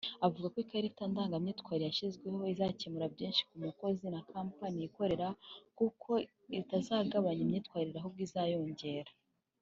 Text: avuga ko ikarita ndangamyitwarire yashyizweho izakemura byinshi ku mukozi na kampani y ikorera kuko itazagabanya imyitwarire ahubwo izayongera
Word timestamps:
avuga 0.25 0.47
ko 0.53 0.57
ikarita 0.65 1.03
ndangamyitwarire 1.11 1.85
yashyizweho 1.87 2.39
izakemura 2.53 3.13
byinshi 3.13 3.41
ku 3.49 3.55
mukozi 3.65 4.05
na 4.13 4.21
kampani 4.31 4.75
y 4.81 4.85
ikorera 4.89 5.27
kuko 5.77 6.09
itazagabanya 6.59 7.41
imyitwarire 7.45 7.97
ahubwo 7.99 8.21
izayongera 8.27 9.11